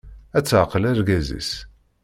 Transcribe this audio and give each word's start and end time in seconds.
Ad 0.37 0.45
taɛqel 0.45 0.83
argaz-is. 0.91 1.51